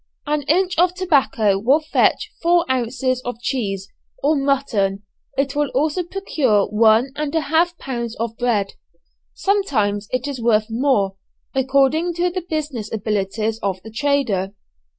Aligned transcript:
An 0.25 0.41
inch 0.47 0.75
of 0.79 0.95
tobacco 0.95 1.59
will 1.59 1.79
fetch 1.79 2.31
four 2.41 2.65
ounces 2.71 3.21
of 3.23 3.39
cheese, 3.39 3.87
or 4.23 4.35
mutton, 4.35 5.03
it 5.37 5.55
will 5.55 5.69
also 5.75 6.01
procure 6.01 6.65
one 6.69 7.11
and 7.15 7.35
a 7.35 7.41
half 7.41 7.77
pounds 7.77 8.15
of 8.15 8.35
bread. 8.35 8.73
Sometimes 9.35 10.07
it 10.09 10.27
is 10.27 10.41
worth 10.41 10.65
more, 10.71 11.17
according 11.53 12.15
to 12.15 12.31
the 12.31 12.41
business 12.41 12.91
abilities 12.91 13.59
of 13.59 13.79
the 13.83 13.91
trader. 13.91 14.55